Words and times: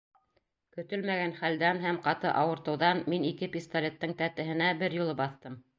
Көтөлмәгән 0.77 1.33
хәлдән 1.41 1.81
һәм 1.85 2.01
ҡаты 2.07 2.33
ауыртыуҙан 2.41 3.05
мин 3.15 3.31
ике 3.33 3.53
пистолеттың 3.59 4.19
тәтеһенә 4.25 4.77
бер 4.83 5.03
юлы 5.05 5.19
баҫтым. 5.25 5.67